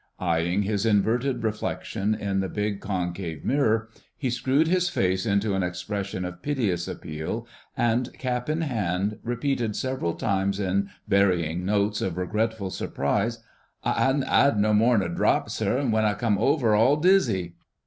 Eyeing 0.19 0.63
his 0.63 0.83
inverted 0.83 1.43
reflection 1.43 2.15
in 2.15 2.39
the 2.39 2.49
big 2.49 2.79
concave 2.81 3.45
mirror, 3.45 3.87
he 4.17 4.31
screwed 4.31 4.67
his 4.67 4.89
face 4.89 5.27
into 5.27 5.53
an 5.53 5.61
expression 5.61 6.25
of 6.25 6.41
piteous 6.41 6.87
appeal, 6.87 7.45
and, 7.77 8.11
cap 8.17 8.49
in 8.49 8.61
hand, 8.61 9.19
repeated 9.23 9.75
several 9.75 10.15
times 10.15 10.59
in 10.59 10.89
varying 11.07 11.63
notes 11.67 12.01
of 12.01 12.17
regretful 12.17 12.71
surprise: 12.71 13.43
"I 13.83 14.09
'adn't 14.09 14.23
'ad 14.25 14.57
no 14.59 14.73
more'n 14.73 15.03
a 15.03 15.07
drop, 15.07 15.51
sir, 15.51 15.77
w'en 15.83 16.03
I 16.03 16.15
come 16.15 16.39
over 16.39 16.73
all 16.73 16.97
dizzy." 16.97 17.53